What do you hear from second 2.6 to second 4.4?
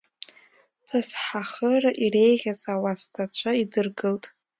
ауасҭацәа идыргылт.